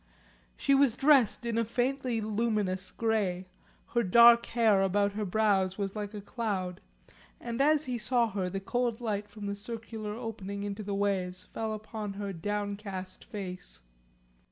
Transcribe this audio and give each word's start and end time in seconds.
She 0.57 0.73
was 0.73 0.95
dressed 0.95 1.45
in 1.45 1.59
a 1.59 1.63
faintly 1.63 2.21
luminous 2.21 2.89
grey, 2.89 3.45
her 3.89 4.01
dark 4.01 4.47
hair 4.47 4.81
about 4.81 5.11
her 5.11 5.25
brows 5.25 5.77
was 5.77 5.95
like 5.95 6.15
a 6.15 6.21
cloud, 6.21 6.81
and 7.39 7.61
as 7.61 7.85
he 7.85 7.99
saw 7.99 8.31
her 8.31 8.49
the 8.49 8.59
cold 8.59 8.99
light 8.99 9.29
from 9.29 9.45
the 9.45 9.53
circular 9.53 10.15
opening 10.15 10.63
into 10.63 10.81
the 10.81 10.95
ways 10.95 11.43
fell 11.43 11.71
upon 11.71 12.13
her 12.13 12.33
downcast 12.33 13.23
face. 13.25 13.81